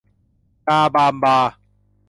[0.67, 1.37] กาบามบา